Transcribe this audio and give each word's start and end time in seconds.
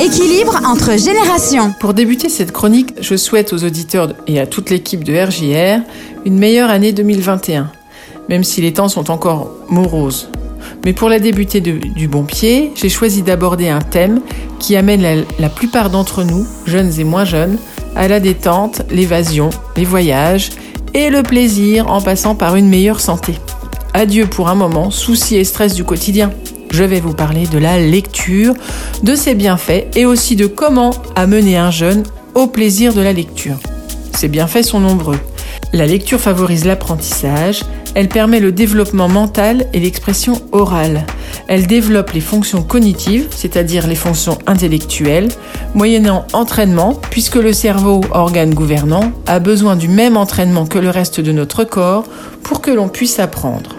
Équilibre 0.00 0.60
entre 0.64 0.96
générations. 0.96 1.72
Pour 1.80 1.92
débuter 1.92 2.28
cette 2.28 2.52
chronique, 2.52 2.94
je 3.00 3.16
souhaite 3.16 3.52
aux 3.52 3.64
auditeurs 3.64 4.14
et 4.28 4.38
à 4.38 4.46
toute 4.46 4.70
l'équipe 4.70 5.02
de 5.02 5.12
RJR 5.12 5.82
une 6.24 6.38
meilleure 6.38 6.70
année 6.70 6.92
2021, 6.92 7.70
même 8.28 8.44
si 8.44 8.60
les 8.60 8.72
temps 8.72 8.88
sont 8.88 9.10
encore 9.10 9.50
moroses. 9.68 10.30
Mais 10.84 10.92
pour 10.92 11.08
la 11.08 11.18
débuter 11.18 11.60
du 11.60 12.06
bon 12.06 12.22
pied, 12.22 12.70
j'ai 12.76 12.88
choisi 12.88 13.22
d'aborder 13.22 13.68
un 13.68 13.80
thème 13.80 14.20
qui 14.60 14.76
amène 14.76 15.02
la, 15.02 15.16
la 15.40 15.48
plupart 15.48 15.90
d'entre 15.90 16.22
nous, 16.22 16.46
jeunes 16.64 16.92
et 17.00 17.04
moins 17.04 17.24
jeunes, 17.24 17.58
à 17.96 18.06
la 18.06 18.20
détente, 18.20 18.82
l'évasion, 18.90 19.50
les 19.76 19.84
voyages 19.84 20.50
et 20.94 21.10
le 21.10 21.24
plaisir 21.24 21.90
en 21.90 22.00
passant 22.00 22.36
par 22.36 22.54
une 22.54 22.68
meilleure 22.68 23.00
santé. 23.00 23.34
Adieu 23.94 24.26
pour 24.26 24.48
un 24.48 24.54
moment, 24.54 24.92
soucis 24.92 25.36
et 25.36 25.44
stress 25.44 25.74
du 25.74 25.82
quotidien. 25.82 26.30
Je 26.70 26.84
vais 26.84 27.00
vous 27.00 27.14
parler 27.14 27.46
de 27.46 27.58
la 27.58 27.78
lecture, 27.78 28.54
de 29.02 29.14
ses 29.14 29.34
bienfaits 29.34 29.86
et 29.96 30.06
aussi 30.06 30.36
de 30.36 30.46
comment 30.46 30.90
amener 31.16 31.56
un 31.56 31.70
jeune 31.70 32.04
au 32.34 32.46
plaisir 32.46 32.94
de 32.94 33.00
la 33.00 33.12
lecture. 33.12 33.58
Ces 34.12 34.28
bienfaits 34.28 34.62
sont 34.62 34.80
nombreux. 34.80 35.18
La 35.72 35.86
lecture 35.86 36.20
favorise 36.20 36.64
l'apprentissage, 36.64 37.62
elle 37.94 38.08
permet 38.08 38.40
le 38.40 38.52
développement 38.52 39.08
mental 39.08 39.66
et 39.72 39.80
l'expression 39.80 40.40
orale. 40.52 41.04
Elle 41.48 41.66
développe 41.66 42.12
les 42.12 42.20
fonctions 42.20 42.62
cognitives, 42.62 43.26
c'est-à-dire 43.30 43.86
les 43.86 43.94
fonctions 43.94 44.38
intellectuelles, 44.46 45.28
moyennant 45.74 46.26
entraînement, 46.32 46.94
puisque 47.10 47.36
le 47.36 47.52
cerveau, 47.52 48.02
organe 48.10 48.54
gouvernant, 48.54 49.12
a 49.26 49.40
besoin 49.40 49.74
du 49.74 49.88
même 49.88 50.16
entraînement 50.16 50.66
que 50.66 50.78
le 50.78 50.90
reste 50.90 51.20
de 51.20 51.32
notre 51.32 51.64
corps 51.64 52.04
pour 52.42 52.60
que 52.60 52.70
l'on 52.70 52.88
puisse 52.88 53.18
apprendre. 53.18 53.77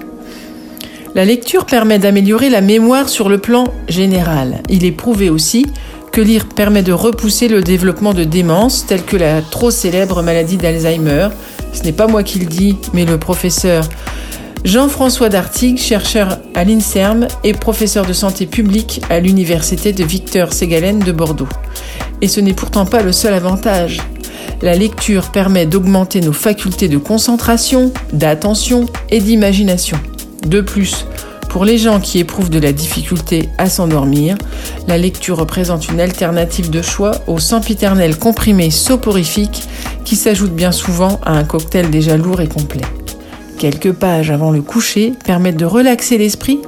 La 1.16 1.26
lecture 1.26 1.66
permet 1.66 1.98
d'améliorer 1.98 2.50
la 2.50 2.62
mémoire 2.62 3.10
sur 3.10 3.30
le 3.30 3.40
plan 3.40 3.64
général. 3.88 4.62
Il 4.70 4.86
est 4.86 4.92
prouvé 4.92 5.32
aussi 5.32 5.66
que 6.12 6.22
lire 6.22 6.48
permet 6.48 6.84
de 6.84 6.92
repousser 6.92 7.48
le 7.48 7.62
développement 7.62 8.14
de 8.14 8.24
démence 8.24 8.86
telles 8.86 9.04
que 9.04 9.18
la 9.18 9.42
trop 9.42 9.72
célèbre 9.72 10.22
maladie 10.22 10.58
d'Alzheimer. 10.58 11.30
Ce 11.74 11.84
n'est 11.84 11.94
pas 11.94 12.08
moi 12.08 12.22
qui 12.22 12.40
le 12.40 12.46
dis, 12.46 12.78
mais 12.94 13.06
le 13.06 13.18
professeur 13.18 13.90
Jean-François 14.66 15.30
Dartigue, 15.30 15.78
chercheur 15.78 16.38
à 16.54 16.64
l'INSERM 16.64 17.28
et 17.44 17.54
professeur 17.54 18.06
de 18.06 18.14
santé 18.14 18.46
publique 18.46 19.02
à 19.10 19.20
l'université 19.20 19.94
de 19.94 20.04
Victor 20.04 20.54
Ségalen 20.54 21.00
de 21.00 21.12
Bordeaux. 21.12 21.48
Et 22.22 22.28
ce 22.28 22.40
n'est 22.40 22.54
pourtant 22.54 22.86
pas 22.86 23.02
le 23.02 23.14
seul 23.14 23.34
avantage. 23.34 24.00
La 24.62 24.76
lecture 24.76 25.32
permet 25.32 25.66
d'augmenter 25.66 26.22
nos 26.22 26.34
facultés 26.34 26.90
de 26.90 26.98
concentration, 26.98 27.94
d'attention 28.12 28.86
et 29.10 29.22
d'imagination. 29.22 29.98
De 30.46 30.62
plus, 30.62 31.06
pour 31.50 31.66
les 31.66 31.78
gens 31.78 32.00
qui 32.00 32.20
éprouvent 32.20 32.50
de 32.50 32.60
la 32.60 32.72
difficulté 32.72 33.50
à 33.58 33.70
s'endormir, 33.70 34.38
la 34.88 34.98
lecture 34.98 35.38
représente 35.38 35.90
une 35.90 36.00
alternative 36.00 36.70
de 36.70 36.82
choix 36.82 37.12
au 37.28 37.40
sempiternel 37.40 38.18
comprimé 38.18 38.70
soporifique 38.70 39.64
qui 40.06 40.16
s'ajoute 40.16 40.54
bien 40.54 40.72
souvent 40.72 41.20
à 41.26 41.34
un 41.34 41.44
cocktail 41.44 41.90
déjà 41.90 42.18
lourd 42.18 42.42
et 42.42 42.48
complet. 42.48 42.86
Quelques 43.58 43.92
pages 43.92 44.32
avant 44.32 44.52
le 44.52 44.62
coucher 44.62 45.14
permettent 45.26 45.58
de 45.58 45.66
relaxer 45.66 46.18
l'esprit 46.18 46.60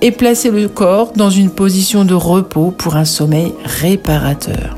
et 0.00 0.10
placer 0.10 0.50
le 0.50 0.68
corps 0.68 1.12
dans 1.14 1.30
une 1.30 1.50
position 1.50 2.04
de 2.04 2.14
repos 2.14 2.70
pour 2.70 2.96
un 2.96 3.04
sommeil 3.04 3.52
réparateur. 3.64 4.76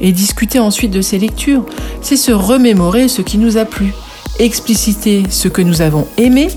Et 0.00 0.12
discuter 0.12 0.58
ensuite 0.58 0.90
de 0.90 1.00
ces 1.00 1.18
lectures, 1.18 1.64
c'est 2.02 2.16
se 2.16 2.32
remémorer 2.32 3.08
ce 3.08 3.22
qui 3.22 3.38
nous 3.38 3.56
a 3.56 3.64
plu, 3.64 3.94
expliciter 4.38 5.24
ce 5.30 5.48
que 5.48 5.62
nous 5.62 5.82
avons 5.82 6.06
aimé 6.16 6.48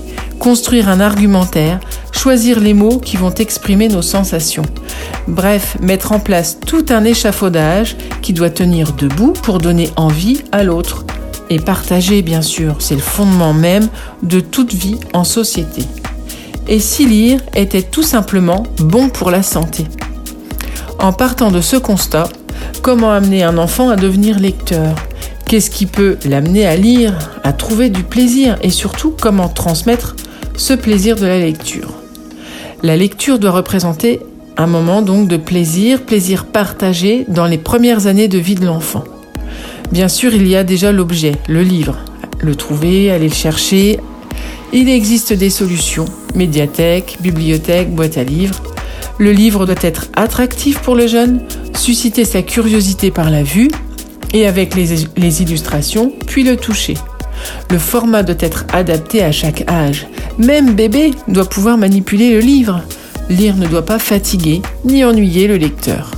construire 0.42 0.88
un 0.88 0.98
argumentaire, 0.98 1.78
choisir 2.10 2.58
les 2.58 2.74
mots 2.74 2.98
qui 2.98 3.16
vont 3.16 3.32
exprimer 3.32 3.86
nos 3.86 4.02
sensations. 4.02 4.64
Bref, 5.28 5.76
mettre 5.80 6.10
en 6.10 6.18
place 6.18 6.58
tout 6.58 6.84
un 6.88 7.04
échafaudage 7.04 7.96
qui 8.22 8.32
doit 8.32 8.50
tenir 8.50 8.92
debout 8.92 9.34
pour 9.34 9.60
donner 9.60 9.90
envie 9.94 10.42
à 10.50 10.64
l'autre. 10.64 11.04
Et 11.48 11.60
partager, 11.60 12.22
bien 12.22 12.42
sûr, 12.42 12.74
c'est 12.80 12.96
le 12.96 13.00
fondement 13.00 13.54
même 13.54 13.88
de 14.24 14.40
toute 14.40 14.74
vie 14.74 14.98
en 15.12 15.22
société. 15.22 15.84
Et 16.66 16.80
si 16.80 17.06
lire 17.06 17.38
était 17.54 17.82
tout 17.82 18.02
simplement 18.02 18.64
bon 18.78 19.10
pour 19.10 19.30
la 19.30 19.44
santé 19.44 19.86
En 20.98 21.12
partant 21.12 21.52
de 21.52 21.60
ce 21.60 21.76
constat, 21.76 22.28
comment 22.82 23.12
amener 23.12 23.44
un 23.44 23.58
enfant 23.58 23.90
à 23.90 23.96
devenir 23.96 24.40
lecteur? 24.40 24.96
Qu'est-ce 25.52 25.68
qui 25.68 25.84
peut 25.84 26.16
l'amener 26.24 26.64
à 26.64 26.76
lire, 26.76 27.12
à 27.44 27.52
trouver 27.52 27.90
du 27.90 28.04
plaisir 28.04 28.56
et 28.62 28.70
surtout 28.70 29.14
comment 29.20 29.50
transmettre 29.50 30.16
ce 30.56 30.72
plaisir 30.72 31.16
de 31.16 31.26
la 31.26 31.38
lecture? 31.38 31.92
La 32.82 32.96
lecture 32.96 33.38
doit 33.38 33.50
représenter 33.50 34.20
un 34.56 34.66
moment 34.66 35.02
donc 35.02 35.28
de 35.28 35.36
plaisir, 35.36 36.06
plaisir 36.06 36.46
partagé 36.46 37.26
dans 37.28 37.44
les 37.44 37.58
premières 37.58 38.06
années 38.06 38.28
de 38.28 38.38
vie 38.38 38.54
de 38.54 38.64
l'enfant. 38.64 39.04
Bien 39.90 40.08
sûr, 40.08 40.32
il 40.32 40.48
y 40.48 40.56
a 40.56 40.64
déjà 40.64 40.90
l'objet, 40.90 41.32
le 41.46 41.62
livre. 41.62 41.98
Le 42.40 42.54
trouver, 42.54 43.10
aller 43.10 43.28
le 43.28 43.34
chercher. 43.34 44.00
Il 44.72 44.88
existe 44.88 45.34
des 45.34 45.50
solutions, 45.50 46.06
médiathèque, 46.34 47.18
bibliothèque, 47.20 47.94
boîte 47.94 48.16
à 48.16 48.24
livres. 48.24 48.62
Le 49.18 49.32
livre 49.32 49.66
doit 49.66 49.74
être 49.82 50.06
attractif 50.16 50.78
pour 50.78 50.94
le 50.94 51.06
jeune, 51.06 51.42
susciter 51.76 52.24
sa 52.24 52.40
curiosité 52.40 53.10
par 53.10 53.28
la 53.28 53.42
vue 53.42 53.68
et 54.32 54.46
avec 54.46 54.74
les, 54.74 55.42
illustrations, 55.42 56.12
puis 56.26 56.42
le 56.42 56.56
toucher. 56.56 56.94
Le 57.70 57.78
format 57.78 58.22
doit 58.22 58.36
être 58.38 58.64
adapté 58.72 59.22
à 59.22 59.32
chaque 59.32 59.68
âge. 59.70 60.06
Même 60.38 60.74
bébé 60.74 61.12
doit 61.28 61.48
pouvoir 61.48 61.76
manipuler 61.76 62.32
le 62.32 62.40
livre. 62.40 62.82
Lire 63.28 63.56
ne 63.56 63.66
doit 63.66 63.84
pas 63.84 63.98
fatiguer 63.98 64.62
ni 64.84 65.04
ennuyer 65.04 65.48
le 65.48 65.56
lecteur. 65.56 66.12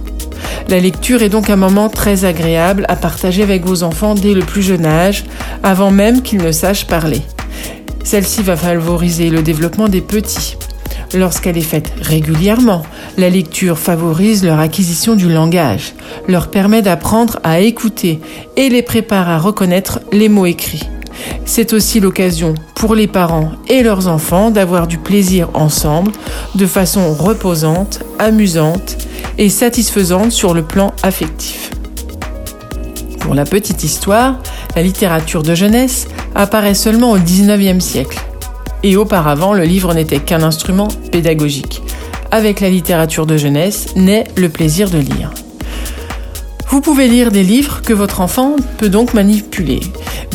La 0.69 0.81
lecture 0.81 1.23
est 1.23 1.29
donc 1.29 1.51
un 1.51 1.57
moment 1.57 1.89
très 1.89 2.25
agréable 2.25 2.87
à 2.89 2.97
partager 2.97 3.43
avec 3.43 3.65
vos 3.67 3.83
enfants 3.83 4.15
dès 4.15 4.33
le 4.33 4.41
plus 4.41 4.63
jeune 4.63 4.87
âge, 4.87 5.25
avant 5.63 5.91
même 5.91 6.23
qu'ils 6.23 6.43
ne 6.43 6.53
sachent 6.53 6.87
parler. 6.87 7.21
Celle-ci 8.03 8.43
va 8.43 8.57
favoriser 8.57 9.31
le 9.31 9.43
développement 9.43 9.89
des 9.89 10.01
petits. 10.01 10.57
Lorsqu'elle 11.15 11.57
est 11.57 11.61
faite 11.61 11.93
régulièrement, 12.01 12.83
la 13.17 13.31
lecture 13.31 13.79
favorise 13.79 14.45
leur 14.45 14.59
acquisition 14.59 15.15
du 15.15 15.29
langage, 15.29 15.95
leur 16.27 16.51
permet 16.51 16.83
d'apprendre 16.83 17.39
à 17.45 17.61
écouter 17.61 18.19
et 18.57 18.69
les 18.69 18.83
prépare 18.83 19.29
à 19.29 19.39
reconnaître 19.39 20.01
les 20.11 20.29
mots 20.29 20.47
écrits. 20.47 20.89
C'est 21.45 21.73
aussi 21.73 22.01
l'occasion 22.01 22.55
pour 22.75 22.97
les 22.97 23.07
parents 23.07 23.53
et 23.69 23.85
leurs 23.85 24.09
enfants 24.09 24.51
d'avoir 24.51 24.89
du 24.89 24.99
plaisir 24.99 25.51
ensemble 25.55 26.11
de 26.57 26.67
façon 26.67 27.15
reposante, 27.15 28.01
amusante 28.19 28.97
et 29.39 29.49
satisfaisante 29.49 30.33
sur 30.33 30.53
le 30.53 30.63
plan 30.63 30.93
affectif. 31.05 31.71
Pour 33.21 33.35
la 33.35 33.45
petite 33.45 33.85
histoire, 33.85 34.41
la 34.75 34.83
littérature 34.83 35.45
de 35.45 35.55
jeunesse 35.55 36.09
apparaît 36.35 36.75
seulement 36.75 37.13
au 37.13 37.19
19e 37.19 37.79
siècle. 37.79 38.24
Et 38.85 38.97
auparavant, 38.97 39.55
le 39.55 39.65
livre 39.65 39.95
n'était 39.95 40.19
qu'un 40.19 40.43
instrument 40.43 40.89
pédagogique. 41.11 41.81
Avec 42.31 42.61
la 42.61 42.69
littérature 42.69 43.25
de 43.25 43.39
jeunesse 43.39 43.97
naît 43.97 44.25
le 44.37 44.51
plaisir 44.51 44.91
de 44.91 44.99
lire. 44.99 45.33
Vous 46.69 46.83
pouvez 46.83 47.09
lire 47.09 47.31
des 47.31 47.43
livres 47.43 47.81
que 47.81 47.95
votre 47.95 48.21
enfant 48.21 48.57
peut 48.77 48.91
donc 48.91 49.15
manipuler. 49.15 49.81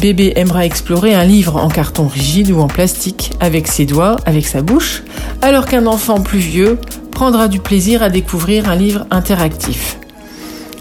Bébé 0.01 0.33
aimera 0.35 0.65
explorer 0.65 1.13
un 1.13 1.25
livre 1.25 1.57
en 1.57 1.69
carton 1.69 2.07
rigide 2.07 2.49
ou 2.49 2.59
en 2.59 2.67
plastique 2.67 3.33
avec 3.39 3.67
ses 3.67 3.85
doigts, 3.85 4.15
avec 4.25 4.47
sa 4.47 4.63
bouche, 4.63 5.03
alors 5.43 5.67
qu'un 5.67 5.85
enfant 5.85 6.19
plus 6.19 6.39
vieux 6.39 6.79
prendra 7.11 7.49
du 7.49 7.59
plaisir 7.59 8.01
à 8.01 8.09
découvrir 8.09 8.67
un 8.67 8.75
livre 8.75 9.05
interactif. 9.11 9.99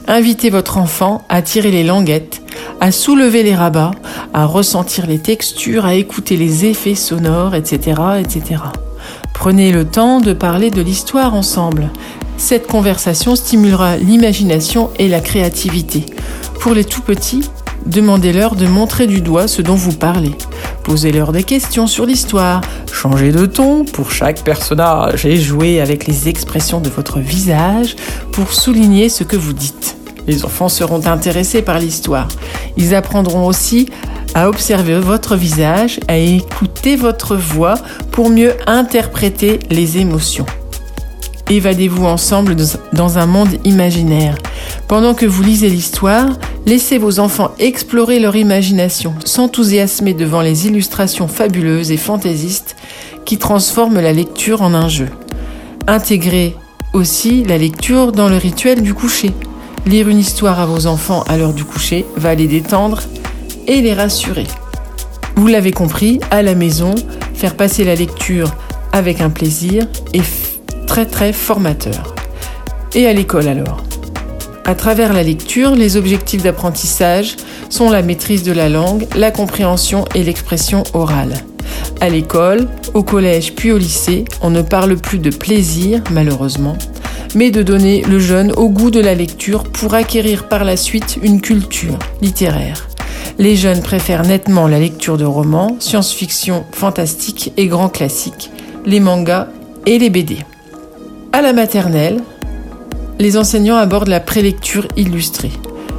Invitez 0.07 0.49
votre 0.49 0.78
enfant 0.78 1.23
à 1.28 1.43
tirer 1.43 1.71
les 1.71 1.84
languettes, 1.84 2.38
à 2.81 2.93
soulever 2.93 3.43
les 3.43 3.55
rabats, 3.55 3.93
à 4.34 4.44
ressentir 4.47 5.06
les 5.06 5.19
textures, 5.19 5.84
à 5.84 5.94
écouter 5.94 6.37
les 6.37 6.65
effets 6.65 6.94
sonores, 6.94 7.55
etc., 7.55 8.00
etc. 8.21 8.62
Prenez 9.34 9.72
le 9.72 9.84
temps 9.84 10.21
de 10.21 10.33
parler 10.33 10.71
de 10.71 10.83
l'histoire 10.83 11.34
ensemble. 11.34 11.91
Cette 12.37 12.66
conversation 12.66 13.37
stimulera 13.37 13.97
l'imagination 13.97 14.91
et 14.99 15.09
la 15.09 15.21
créativité. 15.21 16.04
Pour 16.60 16.75
les 16.75 16.84
tout 16.84 17.03
petits, 17.03 17.48
demandez-leur 17.86 18.57
de 18.57 18.66
montrer 18.66 19.07
du 19.07 19.21
doigt 19.21 19.48
ce 19.48 19.63
dont 19.63 19.75
vous 19.75 19.92
parlez. 19.92 20.33
Posez-leur 20.84 21.33
des 21.33 21.42
questions 21.42 21.86
sur 21.86 22.07
l'histoire, 22.07 22.63
changez 22.92 23.33
de 23.33 23.47
ton 23.47 23.84
pour 23.84 24.10
chaque 24.10 24.42
personnage 24.42 25.27
et 25.27 25.36
jouez 25.36 25.80
avec 25.80 26.07
les 26.07 26.28
expressions 26.28 26.80
de 26.80 26.89
votre 26.89 27.19
visage 27.19 27.97
pour 28.33 28.54
souligner 28.54 29.09
ce 29.09 29.25
que 29.25 29.36
vous 29.36 29.53
dites. 29.53 29.97
Les 30.28 30.45
enfants 30.45 30.69
seront 30.69 31.04
intéressés 31.07 31.63
par 31.63 31.80
l'histoire. 31.80 32.28
Ils 32.77 32.95
apprendront 32.95 33.47
aussi 33.47 33.89
à 34.34 34.48
observer 34.48 35.01
votre 35.01 35.34
visage, 35.34 35.98
à 36.07 36.19
écouter 36.19 36.95
votre 36.95 37.34
voix 37.34 37.75
pour 38.13 38.30
mieux 38.30 38.54
interpréter 38.66 39.59
les 39.71 39.98
émotions. 39.98 40.47
Évadez-vous 41.51 42.04
ensemble 42.04 42.57
dans 42.92 43.16
un 43.16 43.25
monde 43.25 43.59
imaginaire. 43.65 44.36
Pendant 44.86 45.15
que 45.15 45.25
vous 45.25 45.42
lisez 45.42 45.71
l'histoire, 45.71 46.28
laissez 46.66 46.98
vos 46.98 47.21
enfants 47.21 47.53
explorer 47.59 48.21
leur 48.21 48.36
imagination, 48.36 49.15
s'enthousiasmer 49.25 50.13
devant 50.13 50.42
les 50.42 50.66
illustrations 50.66 51.27
fabuleuses 51.27 51.91
et 51.91 51.97
fantaisistes 51.97 52.77
qui 53.25 53.39
transforment 53.39 54.01
la 54.01 54.13
lecture 54.13 54.60
en 54.60 54.75
un 54.75 54.91
jeu. 54.91 55.09
Intégrez 55.86 56.54
aussi 56.92 57.45
la 57.45 57.57
lecture 57.57 58.13
dans 58.13 58.28
le 58.28 58.36
rituel 58.36 58.83
du 58.83 58.92
coucher. 58.92 59.33
Lire 59.86 60.09
une 60.09 60.19
histoire 60.19 60.60
à 60.60 60.66
vos 60.66 60.86
enfants 60.86 61.22
à 61.28 61.36
l'heure 61.36 61.54
du 61.54 61.65
coucher 61.65 62.04
va 62.16 62.34
les 62.34 62.47
détendre 62.47 63.01
et 63.66 63.80
les 63.80 63.95
rassurer. 63.95 64.47
Vous 65.36 65.47
l'avez 65.47 65.72
compris, 65.72 66.21
à 66.30 66.42
la 66.42 66.54
maison, 66.54 66.95
faire 67.34 67.57
passer 67.57 67.84
la 67.84 67.95
lecture 67.95 68.51
avec 68.92 69.21
un 69.21 69.30
plaisir 69.30 69.86
est 70.13 70.22
très 70.86 71.07
très 71.07 71.33
formateur. 71.33 72.15
Et 72.95 73.07
à 73.07 73.13
l'école 73.13 73.48
alors? 73.48 73.83
À 74.65 74.75
travers 74.75 75.15
la 75.15 75.22
lecture, 75.22 75.75
les 75.75 75.97
objectifs 75.97 76.42
d'apprentissage 76.42 77.36
sont 77.71 77.91
la 77.91 78.03
maîtrise 78.03 78.42
de 78.42 78.53
la 78.53 78.69
langue, 78.69 79.07
la 79.16 79.30
compréhension 79.30 80.04
et 80.15 80.22
l'expression 80.22 80.84
orale. 80.92 81.34
À 82.01 82.09
l'école, 82.09 82.69
au 82.95 83.03
collège 83.03 83.54
puis 83.54 83.72
au 83.72 83.78
lycée, 83.78 84.25
on 84.42 84.51
ne 84.51 84.63
parle 84.63 84.97
plus 84.97 85.19
de 85.19 85.30
plaisir, 85.30 86.03
malheureusement, 86.10 86.77
mais 87.34 87.51
de 87.51 87.63
donner 87.63 88.03
le 88.03 88.19
jeune 88.19 88.53
au 88.53 88.69
goût 88.69 88.91
de 88.91 89.01
la 89.01 89.15
lecture 89.15 89.65
pour 89.65 89.95
acquérir 89.95 90.48
par 90.48 90.65
la 90.65 90.77
suite 90.77 91.19
une 91.22 91.41
culture 91.41 91.98
littéraire. 92.22 92.89
Les 93.39 93.57
jeunes 93.57 93.83
préfèrent 93.83 94.25
nettement 94.25 94.66
la 94.66 94.80
lecture 94.80 95.16
de 95.16 95.25
romans, 95.25 95.77
science-fiction, 95.78 96.65
fantastique 96.72 97.53
et 97.57 97.66
grands 97.66 97.89
classiques, 97.89 98.51
les 98.84 99.01
mangas 99.01 99.48
et 99.86 99.98
les 99.98 100.10
BD. 100.10 100.39
À 101.33 101.42
la 101.42 101.53
maternelle, 101.53 102.21
les 103.19 103.36
enseignants 103.36 103.77
abordent 103.77 104.09
la 104.09 104.21
prélecture 104.21 104.89
illustrée. 104.97 105.53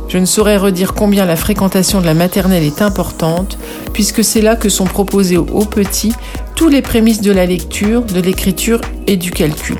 Je 0.09 0.17
ne 0.17 0.25
saurais 0.25 0.57
redire 0.57 0.95
combien 0.95 1.25
la 1.25 1.35
fréquentation 1.35 2.01
de 2.01 2.05
la 2.05 2.15
maternelle 2.15 2.63
est 2.63 2.81
importante, 2.81 3.57
puisque 3.93 4.23
c'est 4.23 4.41
là 4.41 4.55
que 4.55 4.67
sont 4.67 4.85
proposés 4.85 5.37
aux 5.37 5.65
petits 5.65 6.13
tous 6.55 6.67
les 6.67 6.81
prémices 6.81 7.21
de 7.21 7.31
la 7.31 7.45
lecture, 7.45 8.01
de 8.01 8.19
l'écriture 8.19 8.81
et 9.05 9.17
du 9.17 9.31
calcul. 9.31 9.77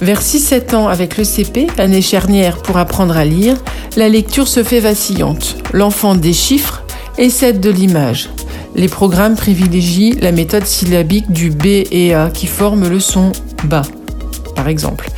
Vers 0.00 0.22
6-7 0.22 0.76
ans 0.76 0.88
avec 0.88 1.16
le 1.16 1.24
CP, 1.24 1.66
année 1.76 2.02
charnière 2.02 2.58
pour 2.58 2.76
apprendre 2.76 3.16
à 3.16 3.24
lire, 3.24 3.56
la 3.96 4.08
lecture 4.08 4.46
se 4.46 4.62
fait 4.62 4.78
vacillante. 4.78 5.56
L'enfant 5.72 6.14
déchiffre 6.14 6.84
et 7.18 7.30
cède 7.30 7.58
de 7.58 7.70
l'image. 7.70 8.30
Les 8.76 8.86
programmes 8.86 9.34
privilégient 9.34 10.16
la 10.20 10.30
méthode 10.30 10.66
syllabique 10.66 11.32
du 11.32 11.50
B 11.50 11.66
et 11.90 12.14
A 12.14 12.30
qui 12.30 12.46
forment 12.46 12.88
le 12.88 13.00
son 13.00 13.32
bas, 13.64 13.82
par 14.54 14.68
exemple. 14.68 15.10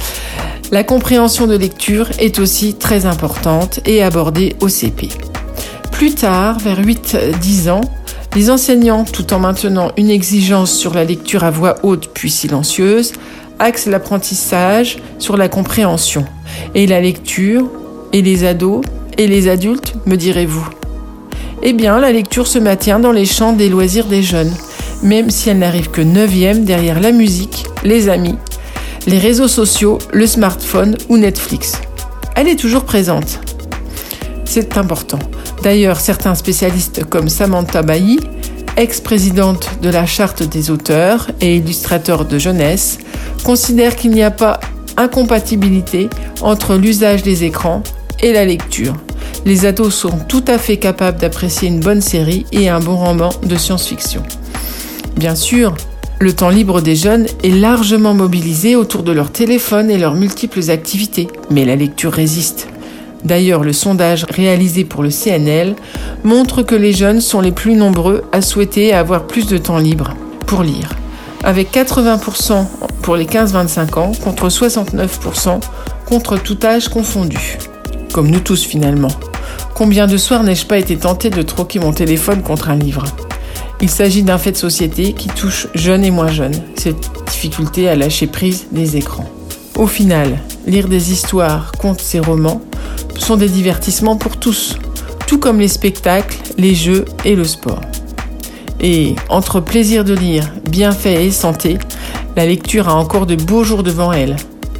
La 0.72 0.82
compréhension 0.82 1.46
de 1.46 1.56
lecture 1.56 2.08
est 2.18 2.38
aussi 2.38 2.74
très 2.74 3.04
importante 3.04 3.80
et 3.84 4.02
abordée 4.02 4.56
au 4.60 4.68
CP. 4.68 5.08
Plus 5.92 6.14
tard, 6.14 6.58
vers 6.58 6.80
8-10 6.80 7.70
ans, 7.70 7.82
les 8.34 8.48
enseignants, 8.48 9.04
tout 9.04 9.34
en 9.34 9.40
maintenant 9.40 9.90
une 9.98 10.08
exigence 10.08 10.72
sur 10.72 10.94
la 10.94 11.04
lecture 11.04 11.44
à 11.44 11.50
voix 11.50 11.74
haute 11.82 12.10
puis 12.14 12.30
silencieuse, 12.30 13.12
axe 13.60 13.86
l'apprentissage 13.86 14.98
sur 15.18 15.36
la 15.36 15.48
compréhension 15.48 16.24
et 16.74 16.86
la 16.86 17.00
lecture, 17.00 17.70
et 18.12 18.22
les 18.22 18.44
ados, 18.44 18.84
et 19.18 19.28
les 19.28 19.48
adultes, 19.48 19.94
me 20.06 20.16
direz-vous. 20.16 20.68
Eh 21.62 21.72
bien, 21.72 22.00
la 22.00 22.10
lecture 22.10 22.46
se 22.46 22.58
maintient 22.58 22.98
dans 22.98 23.12
les 23.12 23.26
champs 23.26 23.52
des 23.52 23.68
loisirs 23.68 24.06
des 24.06 24.22
jeunes, 24.22 24.52
même 25.02 25.30
si 25.30 25.50
elle 25.50 25.58
n'arrive 25.58 25.90
que 25.90 26.00
neuvième 26.00 26.64
derrière 26.64 27.00
la 27.00 27.12
musique, 27.12 27.66
les 27.84 28.08
amis, 28.08 28.36
les 29.06 29.18
réseaux 29.18 29.48
sociaux, 29.48 29.98
le 30.12 30.26
smartphone 30.26 30.96
ou 31.08 31.18
Netflix. 31.18 31.74
Elle 32.34 32.48
est 32.48 32.58
toujours 32.58 32.84
présente. 32.84 33.40
C'est 34.46 34.78
important. 34.78 35.18
D'ailleurs, 35.62 36.00
certains 36.00 36.34
spécialistes 36.34 37.04
comme 37.04 37.28
Samantha 37.28 37.82
Bailly, 37.82 38.18
ex-présidente 38.76 39.70
de 39.82 39.90
la 39.90 40.06
Charte 40.06 40.42
des 40.42 40.70
auteurs 40.70 41.30
et 41.40 41.56
illustrateur 41.56 42.24
de 42.24 42.38
jeunesse, 42.38 42.98
considère 43.42 43.96
qu'il 43.96 44.10
n'y 44.10 44.22
a 44.22 44.30
pas 44.30 44.60
incompatibilité 44.96 46.08
entre 46.42 46.76
l'usage 46.76 47.22
des 47.22 47.44
écrans 47.44 47.82
et 48.22 48.32
la 48.32 48.44
lecture. 48.44 48.94
Les 49.46 49.64
ados 49.64 49.94
sont 49.94 50.18
tout 50.28 50.44
à 50.46 50.58
fait 50.58 50.76
capables 50.76 51.18
d'apprécier 51.18 51.68
une 51.68 51.80
bonne 51.80 52.02
série 52.02 52.44
et 52.52 52.68
un 52.68 52.80
bon 52.80 52.96
roman 52.96 53.30
de 53.42 53.56
science-fiction. 53.56 54.22
Bien 55.16 55.34
sûr, 55.34 55.74
le 56.18 56.34
temps 56.34 56.50
libre 56.50 56.82
des 56.82 56.96
jeunes 56.96 57.26
est 57.42 57.48
largement 57.48 58.12
mobilisé 58.12 58.76
autour 58.76 59.02
de 59.02 59.12
leur 59.12 59.32
téléphone 59.32 59.90
et 59.90 59.96
leurs 59.96 60.14
multiples 60.14 60.70
activités, 60.70 61.28
mais 61.50 61.64
la 61.64 61.76
lecture 61.76 62.12
résiste. 62.12 62.68
D'ailleurs, 63.24 63.64
le 63.64 63.72
sondage 63.72 64.26
réalisé 64.28 64.84
pour 64.84 65.02
le 65.02 65.10
CNL 65.10 65.74
montre 66.24 66.62
que 66.62 66.74
les 66.74 66.92
jeunes 66.92 67.20
sont 67.20 67.40
les 67.40 67.52
plus 67.52 67.74
nombreux 67.74 68.24
à 68.32 68.42
souhaiter 68.42 68.92
avoir 68.92 69.26
plus 69.26 69.46
de 69.46 69.58
temps 69.58 69.78
libre 69.78 70.14
pour 70.46 70.62
lire 70.62 70.99
avec 71.42 71.72
80% 71.72 72.66
pour 73.02 73.16
les 73.16 73.26
15-25 73.26 73.98
ans 73.98 74.12
contre 74.22 74.48
69% 74.48 75.60
contre 76.06 76.36
tout 76.36 76.58
âge 76.64 76.88
confondu. 76.88 77.58
Comme 78.12 78.30
nous 78.30 78.40
tous 78.40 78.64
finalement. 78.64 79.10
Combien 79.74 80.06
de 80.06 80.16
soirs 80.16 80.42
n'ai-je 80.42 80.66
pas 80.66 80.78
été 80.78 80.96
tenté 80.96 81.30
de 81.30 81.42
troquer 81.42 81.78
mon 81.78 81.92
téléphone 81.92 82.42
contre 82.42 82.68
un 82.68 82.76
livre? 82.76 83.04
Il 83.80 83.88
s'agit 83.88 84.22
d'un 84.22 84.36
fait 84.36 84.52
de 84.52 84.56
société 84.56 85.14
qui 85.14 85.28
touche 85.28 85.68
jeunes 85.74 86.04
et 86.04 86.10
moins 86.10 86.30
jeunes, 86.30 86.60
cette 86.76 87.10
difficulté 87.30 87.88
à 87.88 87.96
lâcher 87.96 88.26
prise 88.26 88.66
des 88.72 88.98
écrans. 88.98 89.30
Au 89.76 89.86
final, 89.86 90.38
lire 90.66 90.88
des 90.88 91.12
histoires, 91.12 91.72
contes 91.72 92.04
et 92.12 92.20
romans 92.20 92.60
sont 93.18 93.36
des 93.36 93.48
divertissements 93.48 94.16
pour 94.16 94.36
tous, 94.36 94.76
tout 95.26 95.38
comme 95.38 95.60
les 95.60 95.68
spectacles, 95.68 96.36
les 96.58 96.74
jeux 96.74 97.06
et 97.24 97.34
le 97.34 97.44
sport. 97.44 97.80
Et 98.82 99.14
entre 99.28 99.60
plaisir 99.60 100.04
de 100.04 100.14
lire, 100.14 100.50
bienfaits 100.68 101.06
et 101.06 101.30
santé, 101.30 101.78
la 102.36 102.46
lecture 102.46 102.88
a 102.88 102.94
encore 102.94 103.26
de 103.26 103.36
beaux 103.36 103.64
jours 103.64 103.82
devant 103.82 104.12
elle. 104.12 104.36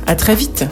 À 0.06 0.14
très 0.14 0.35
vite! 0.35 0.64